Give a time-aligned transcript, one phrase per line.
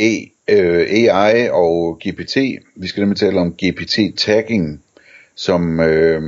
[0.00, 2.36] e, øh, AI og GPT.
[2.76, 4.82] Vi skal nemlig tale om GPT-tagging,
[5.34, 6.22] som øh,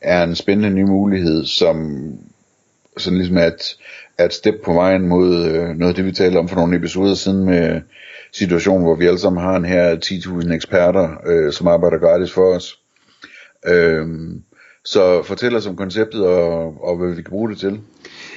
[0.00, 2.08] er en spændende ny mulighed, som
[2.96, 3.76] sådan ligesom er et,
[4.18, 6.76] er et step på vejen mod øh, noget af det, vi talte om for nogle
[6.76, 7.80] episoder siden med
[8.32, 12.54] situationen, hvor vi alle sammen har en her 10.000 eksperter, øh, som arbejder gratis for
[12.54, 12.78] os.
[13.66, 14.06] Øh,
[14.84, 17.80] så fortæl os om konceptet og, og hvad vi kan bruge det til.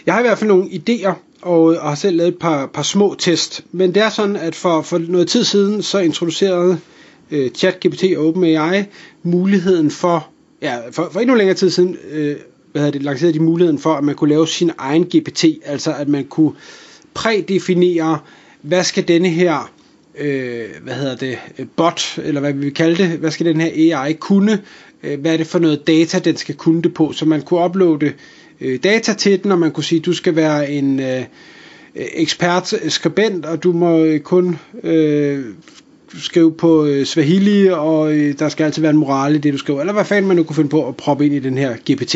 [0.06, 1.14] Jeg har i hvert fald nogle idéer,
[1.48, 3.66] og, og har selv lavet et par, par små test.
[3.72, 6.80] Men det er sådan, at for, for noget tid siden, så introducerede
[7.32, 8.84] øh, ChatGPT og OpenAI
[9.24, 10.28] muligheden for,
[10.62, 12.36] ja, for, for endnu længere tid siden, øh,
[12.72, 15.94] hvad hedder det, lancerede de muligheden for, at man kunne lave sin egen GPT, altså
[15.94, 16.52] at man kunne
[17.14, 18.20] prædefinere,
[18.62, 19.72] hvad skal denne her
[20.18, 21.38] øh, hvad hedder det,
[21.76, 24.62] bot, eller hvad vi vil kalde det, hvad skal den her AI kunne,
[25.04, 27.66] øh, hvad er det for noget data, den skal kunne det på, så man kunne
[27.66, 28.14] uploade
[28.62, 31.26] øh, data til den, og man kunne sige, du skal være en øh, øh
[31.96, 35.46] ekspert øh, skribent, og du må øh, kun øh,
[36.18, 39.58] skrive på øh, Swahili, og øh, der skal altid være en moral i det, du
[39.58, 41.76] skriver, eller hvad fanden man nu kunne finde på at proppe ind i den her
[41.92, 42.16] GPT.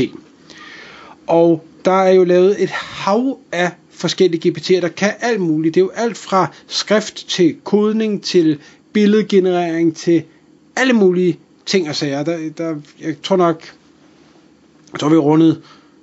[1.27, 5.75] Og der er jo lavet et hav af forskellige GPT'er, der kan alt muligt.
[5.75, 8.59] Det er jo alt fra skrift til kodning til
[8.93, 10.23] billedgenerering til
[10.75, 12.23] alle mulige ting og sager.
[12.23, 13.63] Der, der, jeg tror nok,
[14.91, 15.61] jeg tror vi har rundet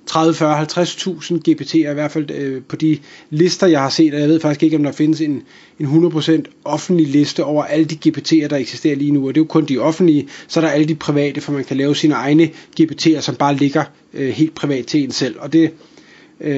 [0.09, 2.97] 30, 40, 50.000 GPT'er i hvert fald øh, på de
[3.29, 5.43] lister, jeg har set, og jeg ved faktisk ikke, om der findes en,
[5.79, 9.43] en 100% offentlig liste over alle de GPT'er, der eksisterer lige nu, og det er
[9.43, 12.13] jo kun de offentlige, så er der alle de private, for man kan lave sine
[12.13, 12.49] egne
[12.81, 13.83] GPT'er, som bare ligger
[14.13, 15.71] øh, helt privat til en selv, og det,
[16.41, 16.51] øh,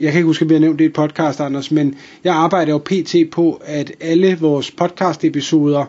[0.00, 1.94] jeg kan ikke huske, om vi har nævnt det i et podcast, Anders, men
[2.24, 3.16] jeg arbejder jo pt.
[3.30, 5.84] på, at alle vores podcast episoder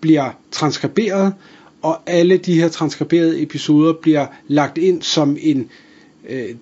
[0.00, 1.32] bliver transkriberet,
[1.82, 5.68] og alle de her transkriberede episoder bliver lagt ind som en
[6.28, 6.54] øh,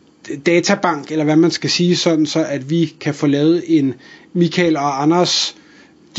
[0.46, 3.94] databank, eller hvad man skal sige, sådan så at vi kan få lavet en
[4.32, 5.56] Michael og Anders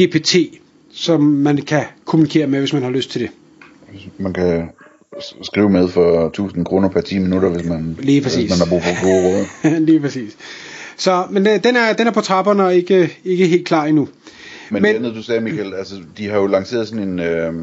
[0.01, 0.35] GPT,
[0.93, 3.29] som man kan kommunikere med, hvis man har lyst til det.
[4.17, 4.69] Man kan
[5.43, 8.39] skrive med for 1000 kroner per 10 minutter, hvis man, Lige præcis.
[8.39, 9.79] hvis man har brug for gode råd.
[9.89, 10.37] Lige præcis.
[10.97, 14.07] Så, men øh, den, er, den er på trapperne og ikke, ikke helt klar endnu.
[14.69, 17.53] Men, men det andet, du sagde, Michael, altså, de har jo lanceret sådan en, øh,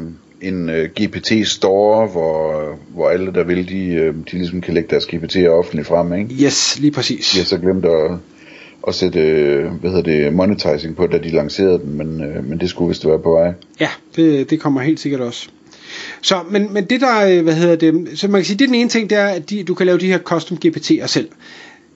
[0.47, 2.63] en uh, GPT-store, hvor,
[2.93, 6.45] hvor alle, der vil, de, uh, de ligesom kan lægge deres GPT'er offentligt frem, ikke?
[6.45, 7.29] Yes, lige præcis.
[7.29, 8.11] De har så glemt at,
[8.87, 9.19] at sætte,
[9.81, 13.07] hvad hedder det, monetizing på, da de lancerede den, men, uh, men det skulle vist
[13.07, 13.53] være på vej.
[13.79, 15.49] Ja, det, det kommer helt sikkert også.
[16.21, 18.75] Så, men, men det der, hvad hedder det, så man kan sige, det er den
[18.75, 21.29] ene ting, det er, at de, du kan lave de her custom GPT'er selv.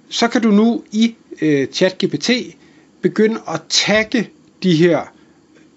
[0.10, 2.30] Så kan du nu i uh, ChatGPT
[3.02, 4.30] begynde at tagge
[4.64, 5.00] de her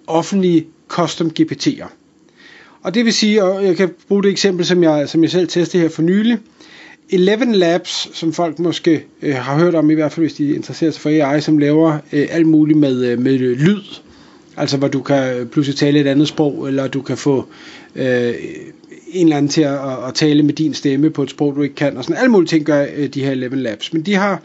[0.06, 1.86] offentlige custom GPT'er.
[2.82, 5.48] Og det vil sige, og jeg kan bruge det eksempel, som jeg, som jeg selv
[5.48, 6.38] testede her for nylig.
[7.10, 10.90] 11 Labs, som folk måske øh, har hørt om, i hvert fald hvis de interesserer
[10.90, 13.82] sig for AI, som laver øh, alt muligt med, øh, med øh, lyd.
[14.56, 17.46] Altså hvor du kan øh, pludselig tale et andet sprog, eller du kan få
[17.94, 18.34] øh,
[19.12, 19.78] en eller anden til at,
[20.08, 21.96] at tale med din stemme på et sprog, du ikke kan.
[21.96, 23.92] Og sådan alle mulige ting gør øh, de her 11 Labs.
[23.92, 24.42] Men de har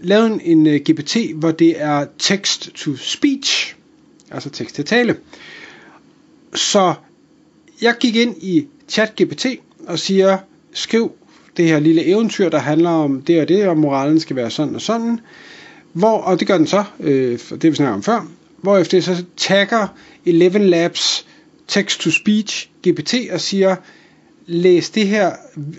[0.00, 3.74] lavet en, en øh, uh, GPT, hvor det er text to speech,
[4.30, 5.16] altså tekst til tale.
[6.54, 6.94] Så
[7.82, 9.46] jeg gik ind i ChatGPT
[9.86, 10.38] og siger,
[10.72, 11.12] skriv
[11.56, 14.74] det her lille eventyr, der handler om det og det, og moralen skal være sådan
[14.74, 15.20] og sådan.
[15.92, 18.26] Hvor, og det gør den så, øh, det vi snakker om før,
[18.62, 19.86] hvor efter det så tagger
[20.26, 21.26] 11 Labs
[21.68, 23.76] text-to-speech GPT og siger,
[24.46, 25.32] læs det her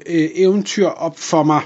[0.06, 1.62] øh, eventyr op for mig.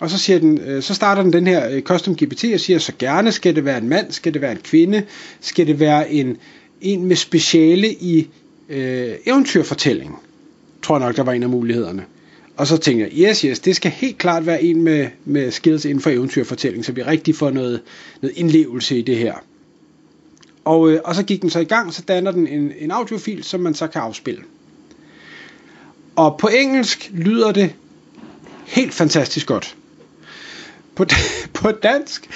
[0.00, 2.78] Og så, siger den, øh, så starter den den her øh, custom GPT og siger,
[2.78, 5.02] så gerne skal det være en mand, skal det være en kvinde,
[5.40, 6.36] skal det være en,
[6.80, 8.28] en med speciale i
[8.68, 10.18] øh, eventyrfortælling,
[10.82, 12.04] tror jeg nok, der var en af mulighederne.
[12.56, 15.84] Og så tænkte jeg, yes, yes, det skal helt klart være en med, med skills
[15.84, 17.80] inden for eventyrfortælling, så vi rigtig får noget,
[18.22, 19.34] noget indlevelse i det her.
[20.64, 23.44] Og, øh, og så gik den så i gang, så danner den en, en audiofil,
[23.44, 24.42] som man så kan afspille.
[26.16, 27.74] Og på engelsk lyder det
[28.66, 29.76] helt fantastisk godt.
[30.94, 31.04] På,
[31.54, 32.28] på dansk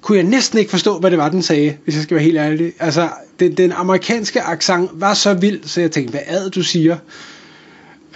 [0.00, 2.38] kunne jeg næsten ikke forstå, hvad det var, den sagde, hvis jeg skal være helt
[2.38, 2.72] ærlig.
[2.78, 3.08] Altså,
[3.40, 6.96] den, den amerikanske accent var så vild, så jeg tænkte, hvad er det, du siger?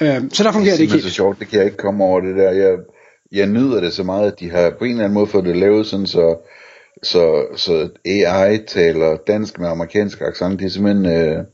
[0.01, 1.03] Øhm, så der fungerer det, det ikke helt.
[1.05, 2.51] Det er så sjovt, det kan jeg ikke komme over det der.
[2.51, 2.77] Jeg,
[3.33, 5.57] jeg nyder det så meget, at de har på en eller anden måde fået det
[5.57, 6.37] lavet sådan, så,
[7.03, 11.45] så, så AI taler dansk med amerikansk accent, det er simpelthen, øh,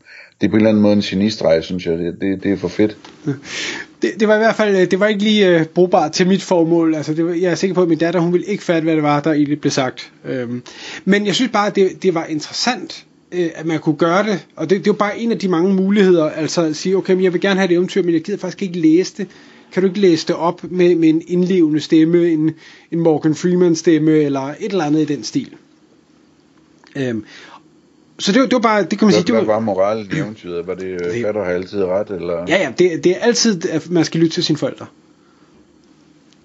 [0.41, 2.57] det er på en eller anden måde en genistreg, synes jeg, det, det, det er
[2.57, 2.97] for fedt.
[4.03, 6.43] Det, det var i hvert fald, øh, det var ikke lige øh, brugbart til mit
[6.43, 8.85] formål, altså det var, jeg er sikker på, at min datter, hun ville ikke fatte,
[8.85, 10.13] hvad det var, der egentlig blev sagt.
[10.25, 10.63] Øhm,
[11.05, 14.47] men jeg synes bare, at det, det var interessant, øh, at man kunne gøre det,
[14.57, 17.25] og det, det var bare en af de mange muligheder, altså at sige, okay, men
[17.25, 19.27] jeg vil gerne have et eventyr, men jeg gider faktisk ikke læse det.
[19.73, 22.51] Kan du ikke læse det op med, med en indlevende stemme, en,
[22.93, 25.49] en Morgan Freeman stemme, eller et eller andet i den stil?
[26.97, 27.25] Øhm,
[28.19, 30.67] så det det var bare, det kan man sige, det var, var moralen i eventyret?
[30.67, 32.45] Var det, Det- det fatter har altid ret, eller?
[32.49, 34.87] Ja, ja, det, det er altid, at man skal lytte til sine forældre.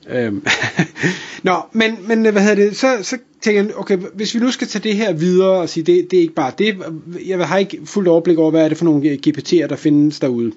[0.10, 0.46] Øhm.
[1.44, 4.52] Nå, men, men øh, hvad hedder det, så, så tænker jeg, okay, hvis vi nu
[4.52, 6.78] skal tage det her videre og sige, det, det er ikke bare det,
[7.25, 10.19] jeg har ikke fuldt overblik over, hvad er det for nogle øh, GPT'er, der findes
[10.19, 10.52] derude.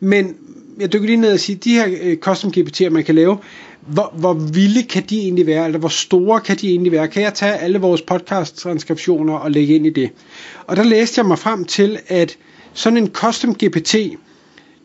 [0.00, 0.36] Men
[0.80, 3.38] jeg dykker lige ned og siger, de her øh, custom GPT'er, man kan lave,
[3.86, 7.08] hvor, hvor vilde kan de egentlig være, eller hvor store kan de egentlig være?
[7.08, 10.10] Kan jeg tage alle vores podcast-transkriptioner og lægge ind i det?
[10.66, 12.36] Og der læste jeg mig frem til, at
[12.72, 13.94] sådan en custom GPT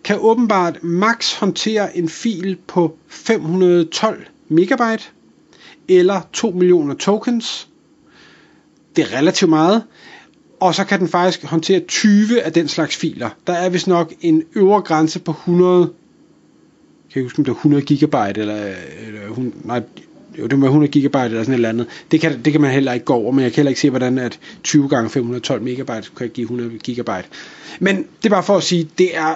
[0.07, 5.03] kan åbenbart max håndtere en fil på 512 megabyte,
[5.89, 7.67] eller 2 millioner tokens.
[8.95, 9.83] Det er relativt meget.
[10.59, 13.29] Og så kan den faktisk håndtere 20 af den slags filer.
[13.47, 17.51] Der er vist nok en øvre grænse på 100 jeg kan ikke huske, om det
[17.51, 18.73] er 100 gigabyte, eller,
[19.07, 19.81] eller hun- nej,
[20.39, 21.87] jo, det må være 100 gigabyte eller sådan et eller andet.
[22.11, 23.89] Det kan, det kan man heller ikke gå over, men jeg kan heller ikke se,
[23.89, 27.23] hvordan at 20 gange 512 megabyte kan give 100 gigabyte.
[27.79, 29.35] Men det er bare for at sige, det er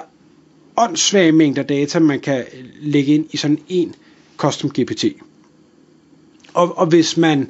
[0.78, 2.46] åndssvage mængder data, man kan
[2.82, 3.96] lægge ind i sådan en
[4.38, 5.06] custom GPT.
[6.54, 7.50] Og, og hvis man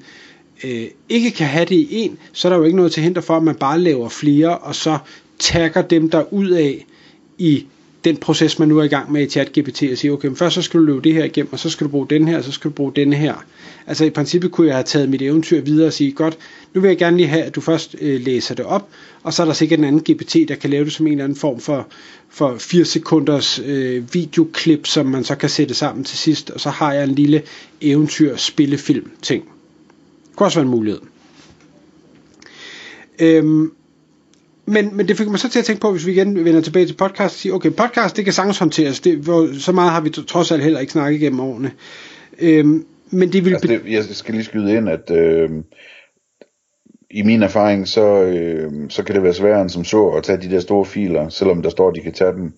[0.63, 3.21] øh, ikke kan have det i en, så er der jo ikke noget til hinder
[3.21, 4.97] for, at man bare laver flere, og så
[5.39, 6.85] tagger dem der ud af
[7.37, 7.65] i
[8.03, 10.55] den proces, man nu er i gang med i ChatGPT, og siger, okay, men først
[10.55, 12.43] så skal du løbe det her igennem, og så skal du bruge den her, og
[12.43, 13.45] så skal du bruge den her.
[13.87, 16.37] Altså i princippet kunne jeg have taget mit eventyr videre og sige, godt,
[16.73, 18.89] nu vil jeg gerne lige have, at du først øh, læser det op,
[19.23, 21.23] og så er der sikkert en anden GPT, der kan lave det som en eller
[21.23, 21.87] anden form for,
[22.29, 26.69] for 4 sekunders øh, videoklip, som man så kan sætte sammen til sidst, og så
[26.69, 27.41] har jeg en lille
[27.81, 29.43] eventyr spillefilm ting.
[29.43, 31.01] Det kunne også være en mulighed.
[33.19, 33.71] Øhm,
[34.65, 36.85] men, men det fik mig så til at tænke på, hvis vi igen vender tilbage
[36.85, 40.01] til podcast, og siger, okay, podcast, det kan sagtens håndteres, det, hvor, så meget har
[40.01, 41.71] vi trods alt heller ikke snakket igennem årene.
[42.39, 43.53] Øhm, men det vil...
[43.53, 45.49] Altså det, jeg skal lige skyde ind, at øh,
[47.11, 50.41] i min erfaring, så, øh, så kan det være sværere end som så at tage
[50.41, 52.53] de der store filer, selvom der står, at de kan tage dem.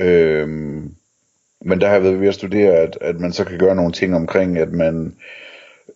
[0.00, 0.48] Øh,
[1.64, 3.92] men der har jeg været ved at studere, at, at man så kan gøre nogle
[3.92, 5.14] ting omkring, at man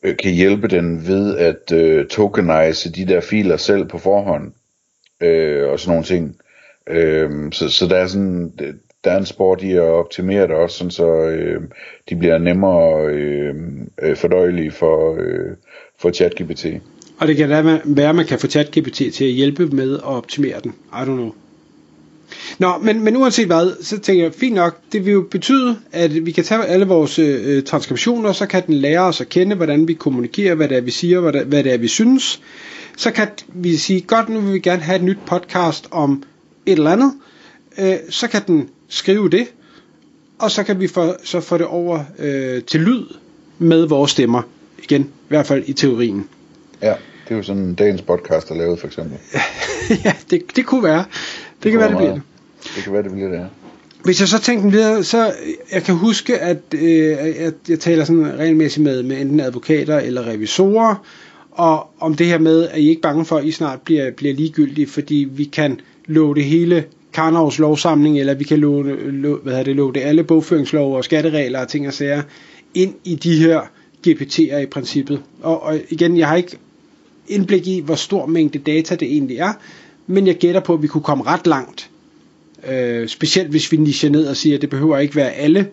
[0.03, 4.53] øh, kan hjælpe den ved at øh, tokenize de der filer selv på forhånd,
[5.21, 6.37] øh, og sådan nogle ting.
[6.87, 8.53] Øh, så, så der er sådan,
[9.05, 11.63] der er en sport i at optimere det også, sådan så øh,
[12.09, 13.55] de bliver nemmere øh,
[14.03, 15.57] øh, fordøjelige for, øh,
[15.99, 16.67] for ChatGPT.
[17.19, 20.05] Og det kan da være, at man kan få ChatGPT til at hjælpe med at
[20.05, 20.75] optimere den.
[20.93, 21.33] I don't know.
[22.61, 26.27] Nå, men, men uanset hvad, så tænker jeg, fint nok, det vil jo betyde, at
[26.27, 29.89] vi kan tage alle vores øh, transkriptioner, så kan den lære os at kende, hvordan
[29.89, 32.41] vi kommunikerer, hvad det er, vi siger, hvad det, hvad det er, vi synes.
[32.97, 36.23] Så kan vi sige, godt, nu vil vi gerne have et nyt podcast om
[36.67, 37.13] et eller andet.
[37.79, 39.47] Øh, så kan den skrive det,
[40.39, 43.05] og så kan vi få, så få det over øh, til lyd
[43.59, 44.43] med vores stemmer.
[44.83, 46.29] Igen, i hvert fald i teorien.
[46.83, 49.19] Ja, det er jo sådan dagens podcast, der lavet for eksempel.
[50.05, 51.05] ja, det, det kunne være.
[51.05, 52.23] Det, det kan være, det bliver det.
[52.77, 53.45] Det kan være, det bliver det, ja.
[54.05, 55.33] Hvis jeg så tænker videre, så
[55.73, 60.27] jeg kan huske, at øh, at jeg taler sådan regelmæssigt med, med enten advokater eller
[60.27, 61.05] revisorer,
[61.51, 64.11] og om det her med, at I ikke er bange for, at I snart bliver,
[64.11, 69.39] bliver ligegyldige, fordi vi kan love det hele Karnovs lovsamling, eller vi kan love, love,
[69.43, 72.23] hvad hedder det, love det alle bogføringslov og skatteregler og ting og sager
[72.75, 73.61] ind i de her
[74.09, 75.23] GPT'er i princippet.
[75.43, 76.59] Og, og igen, jeg har ikke
[77.29, 79.53] indblik i, hvor stor mængde data det egentlig er,
[80.07, 81.90] men jeg gætter på, at vi kunne komme ret langt.
[82.69, 85.67] Øh, specielt hvis vi nicher ned og siger, at det behøver ikke være alle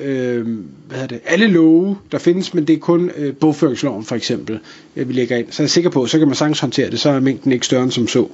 [0.00, 0.46] øh,
[0.86, 4.58] hvad hedder det, alle love, der findes, men det er kun øh, bogføringsloven for eksempel,
[4.96, 5.46] øh, vi lægger ind.
[5.50, 7.66] Så jeg er sikker på, så kan man sagtens håndtere det, så er mængden ikke
[7.66, 8.28] større end som så.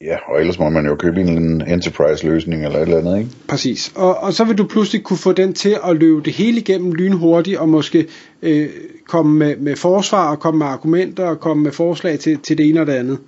[0.00, 3.18] Ja, og ellers må man jo købe en eller anden enterprise-løsning eller et eller andet,
[3.18, 3.30] ikke?
[3.48, 3.92] Præcis.
[3.94, 6.92] Og, og så vil du pludselig kunne få den til at løbe det hele igennem
[6.92, 8.06] lynhurtigt, og måske
[8.42, 8.68] øh,
[9.08, 12.68] komme med, med forsvar, og komme med argumenter, og komme med forslag til, til det
[12.68, 13.18] ene og det andet.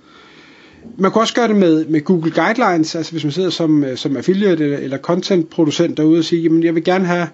[0.97, 3.97] Man kan også gøre det med, med Google Guidelines, altså hvis man sidder som, øh,
[3.97, 7.27] som affiliate eller, content producent derude og siger, jamen jeg vil gerne have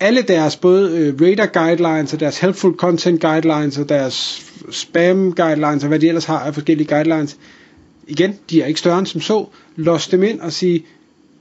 [0.00, 5.84] alle deres både øh, radar guidelines og deres helpful content guidelines og deres spam guidelines
[5.84, 7.36] og hvad de ellers har af forskellige guidelines.
[8.08, 9.46] Igen, de er ikke større end som så.
[9.76, 10.84] Lås dem ind og sige,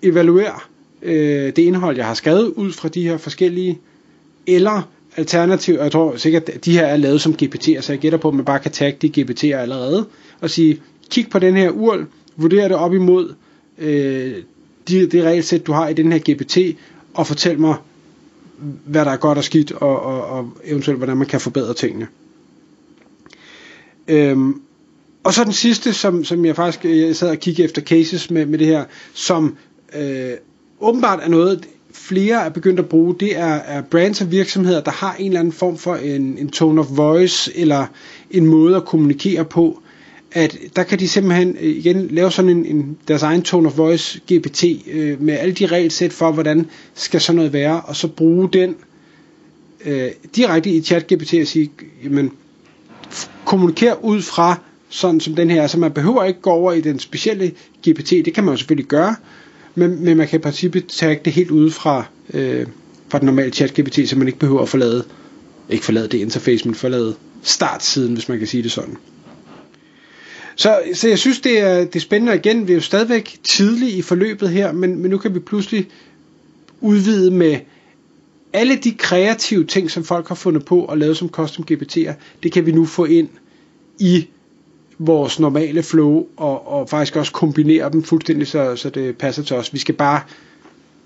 [0.03, 0.67] evaluer
[1.01, 3.79] øh, det indhold, jeg har skrevet ud fra de her forskellige,
[4.47, 4.81] eller
[5.17, 8.19] alternativ, og jeg tror sikkert, at de her er lavet som GPT'er, så jeg gætter
[8.19, 10.05] på, at man bare kan tagge de GPT'er allerede,
[10.41, 10.81] og sige,
[11.11, 13.33] kig på den her url, vurder det op imod
[13.77, 14.35] øh,
[14.87, 16.77] de, det regelsæt, du har i den her GPT,
[17.13, 17.75] og fortæl mig,
[18.85, 22.07] hvad der er godt og skidt, og, og, og eventuelt, hvordan man kan forbedre tingene.
[24.07, 24.61] Øhm,
[25.23, 28.31] og så den sidste, som, som jeg faktisk øh, jeg sad og kiggede efter cases
[28.31, 29.57] med, med det her, som
[29.95, 30.31] øh,
[30.79, 34.91] åbenbart er noget, flere er begyndt at bruge, det er, er brands og virksomheder, der
[34.91, 37.85] har en eller anden form for en, en tone of voice, eller
[38.31, 39.81] en måde at kommunikere på,
[40.33, 43.77] at der kan de simpelthen øh, igen lave sådan en, en deres egen tone of
[43.77, 48.07] voice GPT øh, med alle de regelsæt for hvordan skal sådan noget være og så
[48.07, 48.75] bruge den
[49.85, 51.71] øh, direkte i chat GPT og sige
[52.03, 52.31] jamen
[53.45, 54.59] kommunikere ud fra
[54.89, 57.51] sådan som den her så man behøver ikke gå over i den specielle
[57.89, 59.15] GPT det kan man jo selvfølgelig gøre
[59.75, 62.67] men, men man kan i princippet tage det helt ud fra øh,
[63.09, 65.03] fra den normale chat GPT så man ikke behøver at forlade
[65.69, 68.97] ikke forlade det interface men forlade startsiden hvis man kan sige det sådan
[70.55, 72.67] så, så jeg synes, det er, det er spændende igen.
[72.67, 75.87] Vi er jo stadigvæk tidligt i forløbet her, men, men nu kan vi pludselig
[76.81, 77.57] udvide med
[78.53, 82.51] alle de kreative ting, som folk har fundet på og lavet som custom GPT'er, det
[82.51, 83.29] kan vi nu få ind
[83.99, 84.27] i
[84.97, 89.55] vores normale flow, og, og faktisk også kombinere dem fuldstændig, så, så det passer til
[89.55, 89.73] os.
[89.73, 90.21] Vi skal bare,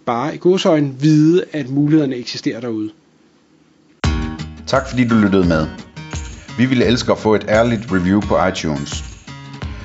[0.05, 2.89] bare i godsøjne vide, at mulighederne eksisterer derude.
[4.67, 5.67] Tak fordi du lyttede med.
[6.57, 9.14] Vi ville elske at få et ærligt review på iTunes.